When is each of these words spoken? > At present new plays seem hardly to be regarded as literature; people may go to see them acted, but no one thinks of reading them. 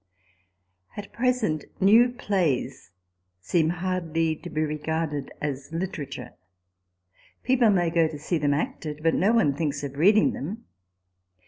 > 0.49 0.97
At 0.97 1.13
present 1.13 1.65
new 1.79 2.09
plays 2.09 2.89
seem 3.39 3.69
hardly 3.69 4.35
to 4.35 4.49
be 4.49 4.63
regarded 4.63 5.29
as 5.39 5.71
literature; 5.71 6.31
people 7.43 7.69
may 7.69 7.91
go 7.91 8.07
to 8.07 8.17
see 8.17 8.39
them 8.39 8.55
acted, 8.55 9.03
but 9.03 9.13
no 9.13 9.31
one 9.31 9.53
thinks 9.53 9.83
of 9.83 9.97
reading 9.97 10.31
them. 10.33 10.65